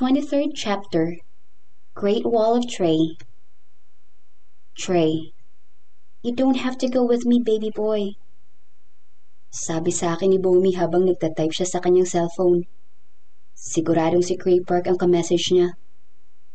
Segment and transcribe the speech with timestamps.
[0.00, 1.20] 23rd chapter
[1.92, 3.20] Great Wall of Trey.
[4.72, 5.36] Trey,
[6.24, 8.16] you don't have to go with me, baby boy.
[9.52, 12.64] Sabi sa akin ni Bomi habang nagtatype siya sa kanyang cellphone.
[13.52, 15.76] Siguradong si Cray Park ang ka-message niya.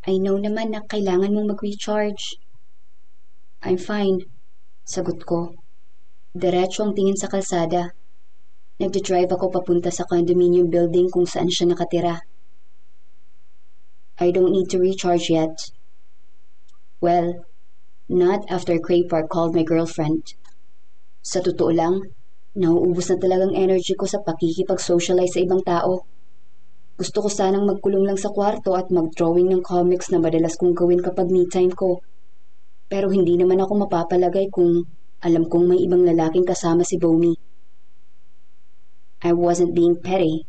[0.10, 2.42] I know naman na kailangan mong mag-recharge.
[3.62, 4.26] I'm fine.
[4.90, 5.54] Sagot ko.
[6.34, 7.94] Diretso ang tingin sa kalsada.
[8.82, 12.26] Nagdadrive ako papunta sa condominium building kung saan siya nakatira.
[14.16, 15.72] I don't need to recharge yet.
[17.04, 17.44] Well,
[18.08, 20.40] not after Cray Park called my girlfriend.
[21.20, 22.16] Sa totoo lang,
[22.56, 26.08] nauubos na talagang energy ko sa pakikipag-socialize sa ibang tao.
[26.96, 31.04] Gusto ko sanang magkulong lang sa kwarto at mag-drawing ng comics na madalas kong gawin
[31.04, 32.00] kapag me time ko.
[32.88, 34.88] Pero hindi naman ako mapapalagay kung
[35.20, 37.36] alam kong may ibang lalaking kasama si Bomi.
[39.28, 40.48] I wasn't being petty.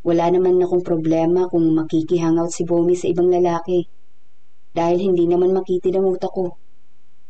[0.00, 3.84] Wala naman akong problema kung makikihangout si Bomi sa ibang lalaki.
[4.72, 6.56] Dahil hindi naman makitid ang utak ko.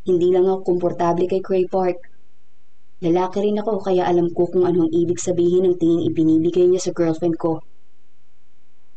[0.06, 1.98] Hindi lang ako komportable kay Cray Park.
[3.02, 6.94] Lalaki rin ako kaya alam ko kung anong ibig sabihin ng tingin ibinibigay niya sa
[6.94, 7.58] girlfriend ko.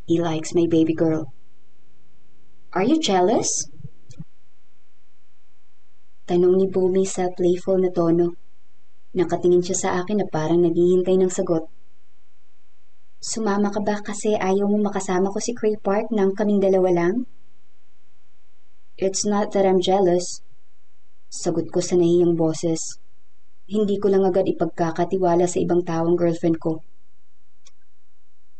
[0.05, 1.33] He likes my baby girl.
[2.77, 3.65] Are you jealous?
[6.29, 8.37] Tanong ni Bumi sa playful na tono.
[9.17, 11.72] Nakatingin siya sa akin na parang naghihintay ng sagot.
[13.23, 17.23] Sumama ka ba kasi ayaw mo makasama ko si Cray Park nang kaming dalawa lang?
[18.99, 20.43] It's not that I'm jealous.
[21.31, 22.99] Sagot ko sa nahiyang boses.
[23.63, 26.83] Hindi ko lang agad ipagkakatiwala sa ibang taong girlfriend ko.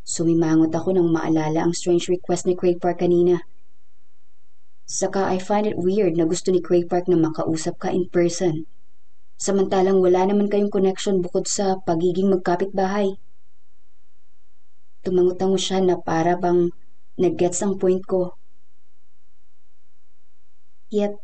[0.07, 3.43] Sumimangot ako nang maalala ang strange request ni Craig Park kanina.
[4.87, 8.63] Saka I find it weird na gusto ni Craig Park na makausap ka in person.
[9.35, 13.19] Samantalang wala naman kayong connection bukod sa pagiging magkapit-bahay.
[15.03, 16.71] Tumangot-tango siya na para bang
[17.19, 18.39] nag-gets ang point ko.
[20.95, 21.19] Yep,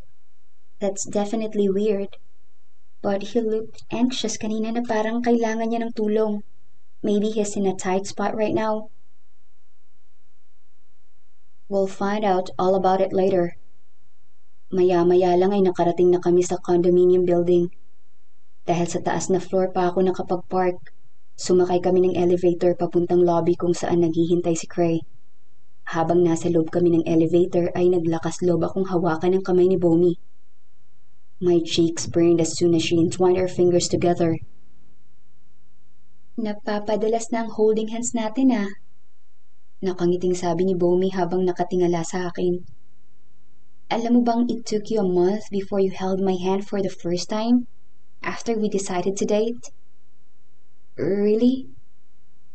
[0.84, 2.20] that's definitely weird.
[3.00, 6.44] But he looked anxious kanina na parang kailangan niya ng tulong.
[7.00, 8.92] Maybe he's in a tight spot right now.
[11.72, 13.56] We'll find out all about it later.
[14.74, 17.72] Maya-maya lang ay nakarating na kami sa condominium building.
[18.68, 20.92] Dahil sa taas na floor pa ako nakapag-park,
[21.40, 25.08] sumakay kami ng elevator papuntang lobby kung saan naghihintay si Cray.
[25.96, 30.20] Habang nasa loob kami ng elevator ay naglakas loob akong hawakan ng kamay ni Bomi.
[31.40, 34.36] My cheeks burned as soon as she entwined her fingers together.
[36.36, 38.70] Napapadalas na ang holding hands natin ah.
[39.80, 42.68] Nakangiting sabi ni Bomi habang nakatingala sa akin.
[43.88, 46.92] Alam mo bang it took you a month before you held my hand for the
[46.92, 47.64] first time?
[48.20, 49.72] After we decided to date?
[51.00, 51.72] Really?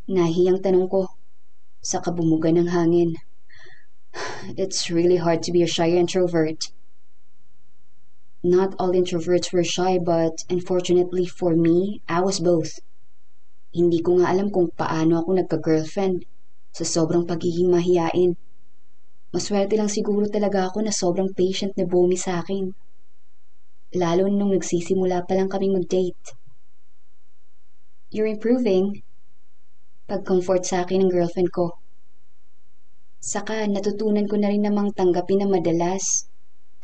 [0.05, 1.09] Nahiyang tanong ko
[1.81, 3.17] sa kabumugan ng hangin.
[4.61, 6.69] It's really hard to be a shy introvert.
[8.45, 12.85] Not all introverts were shy but unfortunately for me, I was both.
[13.73, 16.29] Hindi ko nga alam kung paano ako nagka-girlfriend
[16.77, 18.37] sa sobrang pagiging mahiyain.
[19.33, 22.77] Maswerte lang siguro talaga ako na sobrang patient na Bomi sa akin.
[23.97, 26.44] Lalo nung nagsisimula pa lang kaming mag-date.
[28.15, 29.03] You're improving.
[30.07, 31.75] Pag-comfort sa akin ng girlfriend ko.
[33.19, 36.31] Saka natutunan ko na rin namang tanggapin na madalas.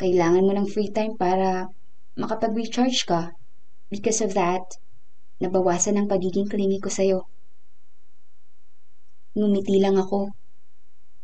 [0.02, 1.70] Kailangan mo ng free time para
[2.18, 3.30] makapag-recharge ka.
[3.94, 4.66] Because of that,
[5.40, 7.24] Nabawasan ang pagiging klingi ko sa'yo.
[9.32, 10.28] Ngumiti lang ako.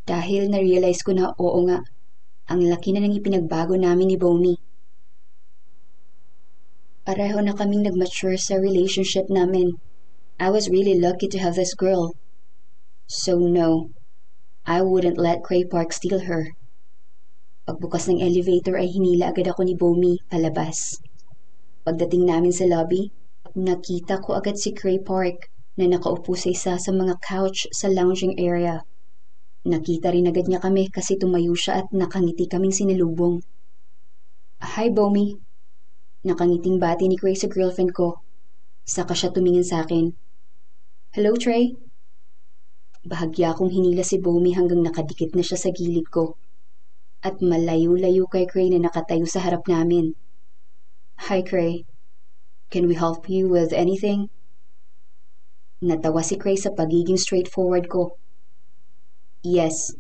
[0.09, 1.85] Dahil na-realize ko na oo nga,
[2.49, 4.57] ang laki na ng ipinagbago namin ni Bomi.
[7.05, 9.77] Pareho na kaming nag-mature sa relationship namin.
[10.39, 12.15] I was really lucky to have this girl.
[13.07, 13.91] So no,
[14.67, 16.53] I wouldn't let Cray Park steal her.
[17.67, 21.01] Pagbukas ng elevator ay hinila agad ako ni Bomi palabas.
[21.83, 23.11] Pagdating namin sa lobby,
[23.57, 25.49] Nakita ko agad si Cray Park
[25.81, 28.85] na nakaupo sa isa sa mga couch sa lounging area.
[29.65, 33.41] Nakita rin agad niya kami kasi tumayo siya at nakangiti kaming sinalubong.
[34.61, 35.41] Hi, Bomi.
[36.29, 38.21] Nakangiting bati ni Cray sa girlfriend ko.
[38.85, 40.13] Saka siya tumingin sa akin.
[41.17, 41.73] Hello, Trey.
[43.01, 46.37] Bahagya kong hinila si Bomi hanggang nakadikit na siya sa gilid ko.
[47.25, 50.13] At malayo-layo kay Cray na nakatayo sa harap namin.
[51.25, 51.89] Hi, Cray.
[52.69, 54.29] Can we help you with anything?
[55.81, 58.21] Natawa si Cray sa pagiging straightforward ko.
[59.41, 59.97] Yes,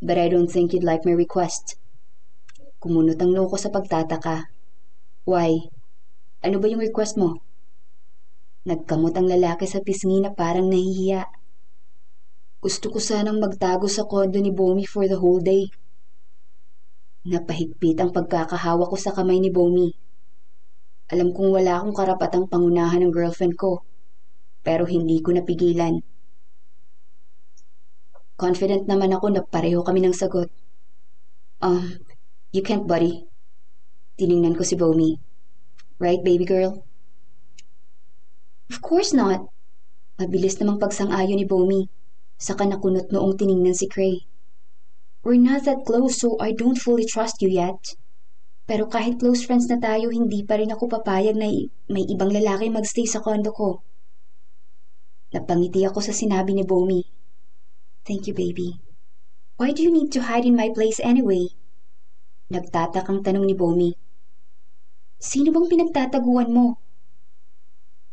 [0.00, 1.76] but I don't think you'd like my request.
[2.80, 4.48] Kumunot ang no ko sa pagtataka.
[5.28, 5.68] Why?
[6.40, 7.51] Ano ba yung request mo?
[8.62, 11.26] Nagkamot ang lalaki sa pisngi na parang nahihiya.
[12.62, 15.66] Gusto ko sanang magtago sa kondo ni Bomi for the whole day.
[17.26, 19.90] Napahigpit ang pagkakahawa ko sa kamay ni Bomi.
[21.10, 23.82] Alam kong wala akong karapatang pangunahan ng girlfriend ko,
[24.62, 25.98] pero hindi ko napigilan.
[28.38, 30.46] Confident naman ako na pareho kami ng sagot.
[31.58, 31.98] Um,
[32.54, 33.26] you can't buddy.
[34.14, 35.18] Tiningnan ko si Bomi.
[35.98, 36.86] Right, baby girl?
[38.72, 39.52] Of course not.
[40.16, 41.92] Mabilis namang pagsang-ayon ni Bomi.
[42.40, 44.24] Saka nakunot noong tiningnan si Cray.
[45.20, 48.00] We're not that close so I don't fully trust you yet.
[48.64, 51.52] Pero kahit close friends na tayo, hindi pa rin ako papayag na
[51.92, 53.84] may ibang lalaki magstay sa kondo ko.
[55.36, 57.04] Napangiti ako sa sinabi ni Bomi.
[58.08, 58.80] Thank you, baby.
[59.60, 61.52] Why do you need to hide in my place anyway?
[62.48, 63.92] Nagtatakang tanong ni Bomi.
[65.20, 66.81] Sino bang pinagtataguan mo?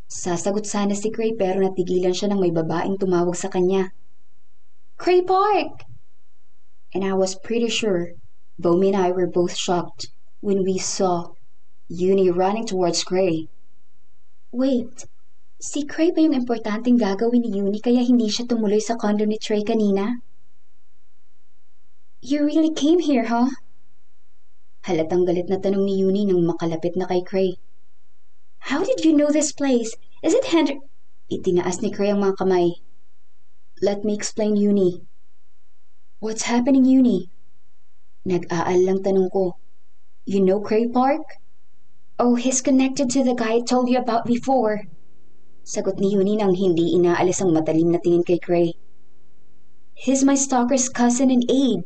[0.10, 3.94] Sasagot sana si Cray pero natigilan siya ng may babaeng tumawag sa kanya.
[4.98, 5.86] Cray Park!
[6.98, 8.18] And I was pretty sure
[8.58, 10.10] Bomi and I were both shocked
[10.42, 11.38] when we saw
[11.94, 13.54] Uni running towards Cray.
[14.50, 15.06] Wait,
[15.62, 19.38] si Cray ba yung importanteng gagawin ni Uni kaya hindi siya tumuloy sa condo ni
[19.38, 20.26] Trey kanina?
[22.26, 23.54] You really came here, huh?
[24.90, 27.62] Halatang galit na tanong ni Uni nang makalapit na kay Cray.
[28.90, 29.94] Did you know this place?
[30.26, 30.82] Is it Henry...
[31.30, 32.82] Itinaas ni Cray ang mga kamay.
[33.86, 35.06] Let me explain, Uni.
[36.18, 37.30] What's happening, Uni?
[38.26, 39.62] Nag-aal lang tanong ko.
[40.26, 41.22] You know Cray Park?
[42.18, 44.90] Oh, he's connected to the guy I told you about before.
[45.62, 48.74] Sagot ni Uni nang hindi inaalis ang matalim na tingin kay Cray.
[49.94, 51.86] He's my stalker's cousin and aide.